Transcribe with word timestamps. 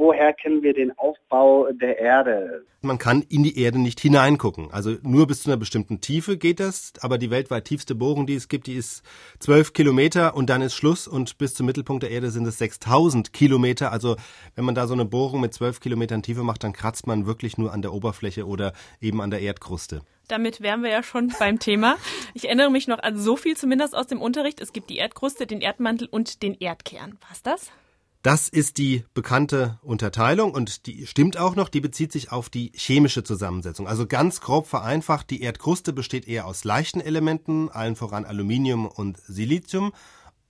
woher 0.00 0.32
kennen 0.32 0.62
wir 0.62 0.74
den 0.74 0.96
Aufbau 0.98 1.70
der 1.72 1.98
Erde? 1.98 2.64
Man 2.80 2.98
kann 2.98 3.22
in 3.28 3.42
die 3.42 3.58
Erde 3.60 3.78
nicht 3.78 4.00
hineingucken. 4.00 4.72
Also 4.72 4.96
nur 5.02 5.26
bis 5.26 5.42
zu 5.42 5.50
einer 5.50 5.58
bestimmten 5.58 6.00
Tiefe 6.00 6.38
geht 6.38 6.58
das, 6.58 6.94
aber 7.02 7.18
die 7.18 7.30
weltweit 7.30 7.66
tiefste 7.66 7.94
Bohrung, 7.94 8.26
die 8.26 8.34
es 8.34 8.48
gibt, 8.48 8.66
die 8.66 8.74
ist 8.74 9.02
zwölf 9.38 9.74
Kilometer 9.74 10.34
und 10.34 10.48
dann 10.48 10.62
ist 10.62 10.74
Schluss 10.74 11.06
und 11.06 11.36
bis 11.36 11.54
zum 11.54 11.66
Mittelpunkt 11.66 12.02
der 12.02 12.10
Erde 12.10 12.30
sind 12.30 12.46
es 12.46 12.58
6000 12.58 13.32
Kilometer. 13.34 13.92
Also 13.92 14.16
wenn 14.56 14.64
man 14.64 14.74
da 14.74 14.86
so 14.86 14.94
eine 14.94 15.04
Bohrung 15.04 15.42
mit 15.42 15.52
zwölf 15.52 15.80
Kilometern 15.80 16.22
Tiefe 16.22 16.42
macht, 16.42 16.64
dann 16.64 16.72
kratzt 16.72 17.06
man 17.06 17.26
wirklich 17.26 17.58
nur 17.58 17.72
an 17.72 17.82
der 17.82 17.92
Oberfläche 17.92 18.46
oder 18.46 18.72
eben 19.00 19.20
an 19.20 19.30
der 19.30 19.42
Erdkruste. 19.42 20.00
Damit 20.28 20.62
wären 20.62 20.82
wir 20.82 20.90
ja 20.90 21.02
schon 21.02 21.32
beim 21.38 21.58
Thema. 21.58 21.96
Ich 22.32 22.46
erinnere 22.46 22.70
mich 22.70 22.88
noch 22.88 23.00
an 23.00 23.18
so 23.18 23.36
viel 23.36 23.56
zumindest 23.56 23.94
aus 23.94 24.06
dem 24.06 24.22
Unterricht. 24.22 24.60
Es 24.60 24.72
gibt 24.72 24.88
die 24.88 24.96
Erdkruste, 24.96 25.46
den 25.46 25.60
Erdmantel 25.60 26.08
und 26.10 26.42
den 26.42 26.54
Erdkern. 26.54 27.18
Was 27.28 27.42
das? 27.42 27.70
Das 28.22 28.50
ist 28.50 28.76
die 28.76 29.04
bekannte 29.14 29.78
Unterteilung 29.82 30.52
und 30.52 30.86
die 30.86 31.06
stimmt 31.06 31.38
auch 31.38 31.56
noch, 31.56 31.70
die 31.70 31.80
bezieht 31.80 32.12
sich 32.12 32.30
auf 32.30 32.50
die 32.50 32.70
chemische 32.74 33.24
Zusammensetzung. 33.24 33.88
Also 33.88 34.06
ganz 34.06 34.42
grob 34.42 34.66
vereinfacht, 34.66 35.30
die 35.30 35.40
Erdkruste 35.40 35.94
besteht 35.94 36.28
eher 36.28 36.46
aus 36.46 36.64
leichten 36.64 37.00
Elementen, 37.00 37.70
allen 37.70 37.96
voran 37.96 38.26
Aluminium 38.26 38.86
und 38.86 39.16
Silizium 39.26 39.92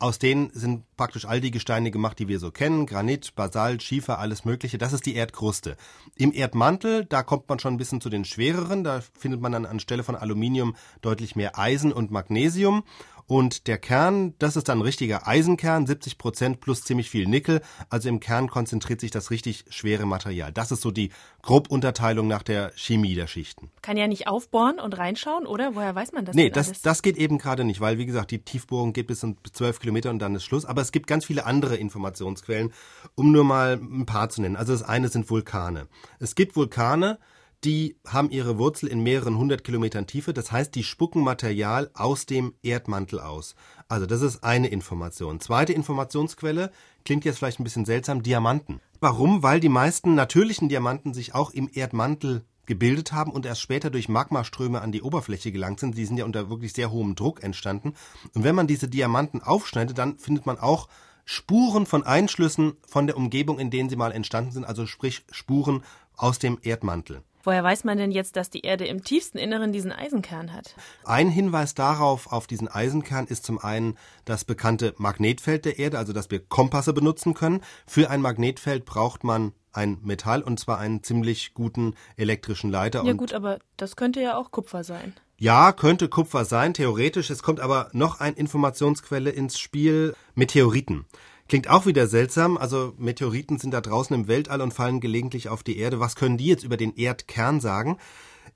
aus 0.00 0.18
denen 0.18 0.50
sind 0.54 0.84
praktisch 0.96 1.26
all 1.26 1.42
die 1.42 1.50
Gesteine 1.50 1.90
gemacht, 1.90 2.18
die 2.18 2.26
wir 2.26 2.38
so 2.38 2.50
kennen. 2.50 2.86
Granit, 2.86 3.34
Basalt, 3.34 3.82
Schiefer, 3.82 4.18
alles 4.18 4.46
Mögliche. 4.46 4.78
Das 4.78 4.94
ist 4.94 5.04
die 5.04 5.14
Erdkruste. 5.14 5.76
Im 6.16 6.32
Erdmantel, 6.32 7.04
da 7.04 7.22
kommt 7.22 7.50
man 7.50 7.58
schon 7.58 7.74
ein 7.74 7.76
bisschen 7.76 8.00
zu 8.00 8.08
den 8.08 8.24
schwereren. 8.24 8.82
Da 8.82 9.02
findet 9.18 9.42
man 9.42 9.52
dann 9.52 9.66
anstelle 9.66 10.02
von 10.02 10.16
Aluminium 10.16 10.74
deutlich 11.02 11.36
mehr 11.36 11.58
Eisen 11.58 11.92
und 11.92 12.10
Magnesium. 12.10 12.82
Und 13.30 13.68
der 13.68 13.78
Kern, 13.78 14.34
das 14.40 14.56
ist 14.56 14.68
dann 14.68 14.78
ein 14.78 14.82
richtiger 14.82 15.28
Eisenkern, 15.28 15.86
70 15.86 16.18
Prozent 16.18 16.60
plus 16.60 16.82
ziemlich 16.82 17.10
viel 17.10 17.28
Nickel. 17.28 17.60
Also 17.88 18.08
im 18.08 18.18
Kern 18.18 18.50
konzentriert 18.50 19.00
sich 19.00 19.12
das 19.12 19.30
richtig 19.30 19.66
schwere 19.68 20.04
Material. 20.04 20.50
Das 20.50 20.72
ist 20.72 20.80
so 20.80 20.90
die 20.90 21.12
Grobunterteilung 21.42 22.26
nach 22.26 22.42
der 22.42 22.72
Chemie 22.74 23.14
der 23.14 23.28
Schichten. 23.28 23.70
Kann 23.82 23.96
ja 23.96 24.08
nicht 24.08 24.26
aufbohren 24.26 24.80
und 24.80 24.98
reinschauen, 24.98 25.46
oder? 25.46 25.76
Woher 25.76 25.94
weiß 25.94 26.10
man 26.10 26.24
das? 26.24 26.34
Nee, 26.34 26.50
das, 26.50 26.82
das 26.82 27.02
geht 27.02 27.16
eben 27.18 27.38
gerade 27.38 27.62
nicht, 27.62 27.80
weil, 27.80 27.98
wie 27.98 28.06
gesagt, 28.06 28.32
die 28.32 28.42
Tiefbohrung 28.42 28.92
geht 28.92 29.06
bis 29.06 29.20
zu 29.20 29.36
12 29.52 29.78
Kilometer 29.78 30.10
und 30.10 30.18
dann 30.18 30.34
ist 30.34 30.42
Schluss. 30.42 30.64
Aber 30.64 30.82
es 30.82 30.90
gibt 30.90 31.06
ganz 31.06 31.24
viele 31.24 31.46
andere 31.46 31.76
Informationsquellen, 31.76 32.72
um 33.14 33.30
nur 33.30 33.44
mal 33.44 33.74
ein 33.74 34.06
paar 34.06 34.28
zu 34.30 34.42
nennen. 34.42 34.56
Also 34.56 34.72
das 34.72 34.82
eine 34.82 35.06
sind 35.06 35.30
Vulkane. 35.30 35.86
Es 36.18 36.34
gibt 36.34 36.56
Vulkane, 36.56 37.20
die 37.64 37.96
haben 38.06 38.30
ihre 38.30 38.58
Wurzel 38.58 38.88
in 38.88 39.02
mehreren 39.02 39.36
hundert 39.36 39.64
Kilometern 39.64 40.06
Tiefe. 40.06 40.32
Das 40.32 40.50
heißt, 40.50 40.74
die 40.74 40.82
spucken 40.82 41.22
Material 41.22 41.90
aus 41.94 42.26
dem 42.26 42.54
Erdmantel 42.62 43.20
aus. 43.20 43.54
Also 43.88 44.06
das 44.06 44.22
ist 44.22 44.42
eine 44.42 44.68
Information. 44.68 45.40
Zweite 45.40 45.72
Informationsquelle 45.72 46.70
klingt 47.04 47.24
jetzt 47.24 47.38
vielleicht 47.38 47.60
ein 47.60 47.64
bisschen 47.64 47.84
seltsam, 47.84 48.22
Diamanten. 48.22 48.80
Warum? 49.00 49.42
Weil 49.42 49.60
die 49.60 49.68
meisten 49.68 50.14
natürlichen 50.14 50.68
Diamanten 50.68 51.12
sich 51.12 51.34
auch 51.34 51.50
im 51.50 51.68
Erdmantel 51.72 52.44
gebildet 52.66 53.12
haben 53.12 53.32
und 53.32 53.46
erst 53.46 53.62
später 53.62 53.90
durch 53.90 54.08
Magmaströme 54.08 54.80
an 54.80 54.92
die 54.92 55.02
Oberfläche 55.02 55.50
gelangt 55.52 55.80
sind. 55.80 55.98
Die 55.98 56.04
sind 56.04 56.18
ja 56.18 56.24
unter 56.24 56.50
wirklich 56.50 56.72
sehr 56.72 56.90
hohem 56.90 57.14
Druck 57.14 57.42
entstanden. 57.42 57.94
Und 58.34 58.44
wenn 58.44 58.54
man 58.54 58.68
diese 58.68 58.88
Diamanten 58.88 59.42
aufschneidet, 59.42 59.98
dann 59.98 60.18
findet 60.18 60.46
man 60.46 60.58
auch 60.58 60.88
Spuren 61.24 61.84
von 61.84 62.04
Einschlüssen 62.04 62.74
von 62.86 63.06
der 63.06 63.16
Umgebung, 63.16 63.58
in 63.58 63.70
denen 63.70 63.88
sie 63.90 63.96
mal 63.96 64.12
entstanden 64.12 64.52
sind, 64.52 64.64
also 64.64 64.86
sprich 64.86 65.24
Spuren 65.30 65.82
aus 66.16 66.38
dem 66.38 66.58
Erdmantel. 66.62 67.22
Woher 67.42 67.64
weiß 67.64 67.84
man 67.84 67.98
denn 67.98 68.10
jetzt, 68.10 68.36
dass 68.36 68.50
die 68.50 68.60
Erde 68.60 68.86
im 68.86 69.02
tiefsten 69.02 69.38
Inneren 69.38 69.72
diesen 69.72 69.92
Eisenkern 69.92 70.52
hat? 70.52 70.74
Ein 71.04 71.30
Hinweis 71.30 71.74
darauf, 71.74 72.32
auf 72.32 72.46
diesen 72.46 72.68
Eisenkern, 72.68 73.26
ist 73.26 73.44
zum 73.44 73.58
einen 73.58 73.96
das 74.24 74.44
bekannte 74.44 74.94
Magnetfeld 74.98 75.64
der 75.64 75.78
Erde, 75.78 75.98
also 75.98 76.12
dass 76.12 76.30
wir 76.30 76.40
Kompasse 76.40 76.92
benutzen 76.92 77.34
können. 77.34 77.62
Für 77.86 78.10
ein 78.10 78.20
Magnetfeld 78.20 78.84
braucht 78.84 79.24
man 79.24 79.52
ein 79.72 79.98
Metall 80.02 80.42
und 80.42 80.58
zwar 80.58 80.78
einen 80.78 81.02
ziemlich 81.02 81.54
guten 81.54 81.94
elektrischen 82.16 82.70
Leiter. 82.70 83.04
Ja 83.04 83.12
gut, 83.12 83.32
aber 83.32 83.58
das 83.76 83.96
könnte 83.96 84.20
ja 84.20 84.36
auch 84.36 84.50
Kupfer 84.50 84.84
sein. 84.84 85.14
Ja, 85.38 85.72
könnte 85.72 86.08
Kupfer 86.08 86.44
sein, 86.44 86.74
theoretisch. 86.74 87.30
Es 87.30 87.42
kommt 87.42 87.60
aber 87.60 87.88
noch 87.92 88.20
eine 88.20 88.36
Informationsquelle 88.36 89.30
ins 89.30 89.58
Spiel, 89.58 90.14
Meteoriten. 90.34 91.06
Klingt 91.50 91.68
auch 91.68 91.84
wieder 91.84 92.06
seltsam. 92.06 92.56
Also 92.56 92.94
Meteoriten 92.96 93.58
sind 93.58 93.74
da 93.74 93.80
draußen 93.80 94.14
im 94.14 94.28
Weltall 94.28 94.60
und 94.60 94.72
fallen 94.72 95.00
gelegentlich 95.00 95.48
auf 95.48 95.64
die 95.64 95.78
Erde. 95.78 95.98
Was 95.98 96.14
können 96.14 96.38
die 96.38 96.46
jetzt 96.46 96.62
über 96.62 96.76
den 96.76 96.94
Erdkern 96.94 97.58
sagen? 97.58 97.96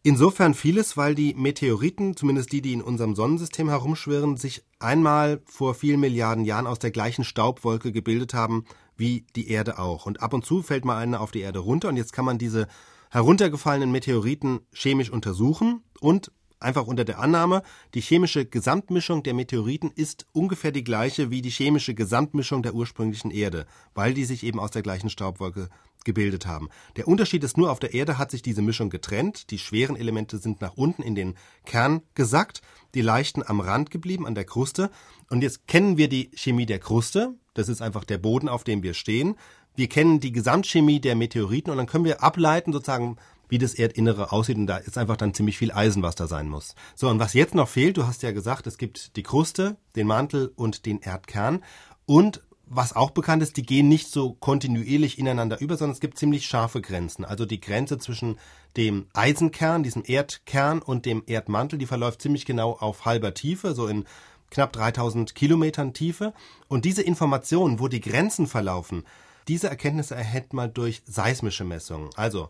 Insofern 0.04 0.54
vieles, 0.54 0.96
weil 0.96 1.16
die 1.16 1.34
Meteoriten, 1.34 2.16
zumindest 2.16 2.52
die, 2.52 2.62
die 2.62 2.72
in 2.72 2.82
unserem 2.82 3.16
Sonnensystem 3.16 3.68
herumschwirren, 3.68 4.36
sich 4.36 4.62
einmal 4.78 5.42
vor 5.44 5.74
vielen 5.74 5.98
Milliarden 5.98 6.44
Jahren 6.44 6.68
aus 6.68 6.78
der 6.78 6.92
gleichen 6.92 7.24
Staubwolke 7.24 7.90
gebildet 7.90 8.32
haben 8.32 8.64
wie 8.96 9.26
die 9.34 9.48
Erde 9.48 9.80
auch. 9.80 10.06
Und 10.06 10.22
ab 10.22 10.32
und 10.32 10.46
zu 10.46 10.62
fällt 10.62 10.84
mal 10.84 10.96
eine 10.96 11.18
auf 11.18 11.32
die 11.32 11.40
Erde 11.40 11.58
runter 11.58 11.88
und 11.88 11.96
jetzt 11.96 12.12
kann 12.12 12.24
man 12.24 12.38
diese 12.38 12.68
heruntergefallenen 13.10 13.90
Meteoriten 13.90 14.60
chemisch 14.72 15.10
untersuchen 15.10 15.82
und 15.98 16.30
Einfach 16.60 16.86
unter 16.86 17.04
der 17.04 17.18
Annahme, 17.18 17.62
die 17.94 18.00
chemische 18.00 18.46
Gesamtmischung 18.46 19.22
der 19.22 19.34
Meteoriten 19.34 19.90
ist 19.94 20.26
ungefähr 20.32 20.72
die 20.72 20.84
gleiche 20.84 21.30
wie 21.30 21.42
die 21.42 21.50
chemische 21.50 21.94
Gesamtmischung 21.94 22.62
der 22.62 22.74
ursprünglichen 22.74 23.30
Erde, 23.30 23.66
weil 23.94 24.14
die 24.14 24.24
sich 24.24 24.44
eben 24.44 24.60
aus 24.60 24.70
der 24.70 24.82
gleichen 24.82 25.10
Staubwolke 25.10 25.68
gebildet 26.04 26.46
haben. 26.46 26.68
Der 26.96 27.08
Unterschied 27.08 27.42
ist 27.44 27.56
nur, 27.56 27.70
auf 27.70 27.80
der 27.80 27.94
Erde 27.94 28.18
hat 28.18 28.30
sich 28.30 28.42
diese 28.42 28.62
Mischung 28.62 28.90
getrennt, 28.90 29.50
die 29.50 29.58
schweren 29.58 29.96
Elemente 29.96 30.38
sind 30.38 30.60
nach 30.60 30.74
unten 30.76 31.02
in 31.02 31.14
den 31.14 31.34
Kern 31.64 32.02
gesackt, 32.14 32.60
die 32.94 33.00
leichten 33.00 33.42
am 33.44 33.60
Rand 33.60 33.90
geblieben, 33.90 34.26
an 34.26 34.34
der 34.34 34.44
Kruste. 34.44 34.90
Und 35.30 35.42
jetzt 35.42 35.66
kennen 35.66 35.96
wir 35.96 36.08
die 36.08 36.30
Chemie 36.34 36.66
der 36.66 36.78
Kruste, 36.78 37.34
das 37.54 37.68
ist 37.68 37.82
einfach 37.82 38.04
der 38.04 38.18
Boden, 38.18 38.48
auf 38.48 38.64
dem 38.64 38.82
wir 38.82 38.94
stehen. 38.94 39.36
Wir 39.76 39.88
kennen 39.88 40.20
die 40.20 40.32
Gesamtchemie 40.32 41.00
der 41.00 41.16
Meteoriten 41.16 41.70
und 41.70 41.78
dann 41.78 41.86
können 41.86 42.04
wir 42.04 42.22
ableiten, 42.22 42.72
sozusagen, 42.72 43.16
wie 43.54 43.58
das 43.58 43.74
Erdinnere 43.74 44.32
aussieht 44.32 44.56
und 44.56 44.66
da 44.66 44.78
ist 44.78 44.98
einfach 44.98 45.16
dann 45.16 45.32
ziemlich 45.32 45.58
viel 45.58 45.70
Eisen, 45.70 46.02
was 46.02 46.16
da 46.16 46.26
sein 46.26 46.48
muss. 46.48 46.74
So, 46.96 47.08
und 47.08 47.20
was 47.20 47.34
jetzt 47.34 47.54
noch 47.54 47.68
fehlt, 47.68 47.96
du 47.96 48.04
hast 48.04 48.24
ja 48.24 48.32
gesagt, 48.32 48.66
es 48.66 48.78
gibt 48.78 49.14
die 49.14 49.22
Kruste, 49.22 49.76
den 49.94 50.08
Mantel 50.08 50.50
und 50.56 50.86
den 50.86 50.98
Erdkern 50.98 51.62
und 52.04 52.42
was 52.66 52.96
auch 52.96 53.12
bekannt 53.12 53.44
ist, 53.44 53.56
die 53.56 53.62
gehen 53.62 53.86
nicht 53.88 54.08
so 54.08 54.32
kontinuierlich 54.32 55.20
ineinander 55.20 55.60
über, 55.60 55.76
sondern 55.76 55.92
es 55.92 56.00
gibt 56.00 56.18
ziemlich 56.18 56.46
scharfe 56.46 56.80
Grenzen. 56.80 57.24
Also 57.24 57.46
die 57.46 57.60
Grenze 57.60 57.98
zwischen 57.98 58.40
dem 58.76 59.06
Eisenkern, 59.12 59.84
diesem 59.84 60.02
Erdkern 60.04 60.82
und 60.82 61.06
dem 61.06 61.22
Erdmantel, 61.26 61.78
die 61.78 61.86
verläuft 61.86 62.22
ziemlich 62.22 62.46
genau 62.46 62.72
auf 62.72 63.04
halber 63.04 63.34
Tiefe, 63.34 63.74
so 63.74 63.86
in 63.86 64.04
knapp 64.50 64.72
3000 64.72 65.36
Kilometern 65.36 65.92
Tiefe. 65.92 66.32
Und 66.66 66.84
diese 66.86 67.02
Informationen, 67.02 67.78
wo 67.78 67.86
die 67.86 68.00
Grenzen 68.00 68.48
verlaufen, 68.48 69.04
diese 69.46 69.68
Erkenntnisse 69.68 70.16
erhält 70.16 70.54
man 70.54 70.72
durch 70.72 71.02
seismische 71.04 71.64
Messungen. 71.64 72.10
Also 72.16 72.48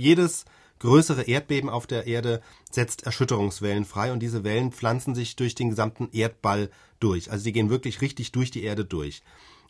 jedes 0.00 0.44
größere 0.78 1.22
Erdbeben 1.22 1.70
auf 1.70 1.86
der 1.86 2.06
Erde 2.06 2.40
setzt 2.70 3.04
Erschütterungswellen 3.04 3.84
frei 3.84 4.12
und 4.12 4.20
diese 4.20 4.44
Wellen 4.44 4.72
pflanzen 4.72 5.14
sich 5.14 5.36
durch 5.36 5.54
den 5.54 5.70
gesamten 5.70 6.08
Erdball 6.12 6.70
durch. 7.00 7.30
Also 7.30 7.44
sie 7.44 7.52
gehen 7.52 7.70
wirklich 7.70 8.00
richtig 8.00 8.32
durch 8.32 8.50
die 8.50 8.62
Erde 8.62 8.84
durch. 8.84 9.22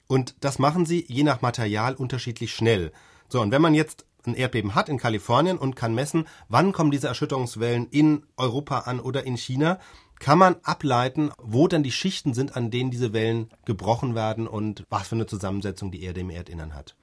Und 0.06 0.36
das 0.40 0.58
machen 0.58 0.86
sie 0.86 1.04
je 1.08 1.22
nach 1.22 1.42
Material 1.42 1.94
unterschiedlich 1.94 2.52
schnell. 2.52 2.92
So, 3.28 3.40
und 3.40 3.50
wenn 3.50 3.62
man 3.62 3.74
jetzt 3.74 4.06
ein 4.26 4.34
Erdbeben 4.34 4.74
hat 4.74 4.88
in 4.88 4.98
Kalifornien 4.98 5.58
und 5.58 5.76
kann 5.76 5.94
messen, 5.94 6.26
wann 6.48 6.72
kommen 6.72 6.90
diese 6.90 7.08
Erschütterungswellen 7.08 7.88
in 7.90 8.24
Europa 8.36 8.80
an 8.80 9.00
oder 9.00 9.24
in 9.24 9.36
China, 9.36 9.78
kann 10.18 10.38
man 10.38 10.56
ableiten, 10.62 11.30
wo 11.38 11.68
dann 11.68 11.82
die 11.82 11.92
Schichten 11.92 12.34
sind, 12.34 12.56
an 12.56 12.70
denen 12.70 12.90
diese 12.90 13.12
Wellen 13.12 13.50
gebrochen 13.64 14.14
werden 14.14 14.48
und 14.48 14.84
was 14.90 15.08
für 15.08 15.14
eine 15.14 15.26
Zusammensetzung 15.26 15.90
die 15.90 16.02
Erde 16.02 16.20
im 16.20 16.30
Erdinnern 16.30 16.74
hat. 16.74 16.96